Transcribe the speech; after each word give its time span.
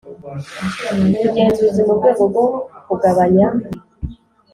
ubugenzuzi 1.15 1.81
mu 1.87 1.93
rwego 1.99 2.21
rwo 2.29 2.45
kugabanya 2.85 3.47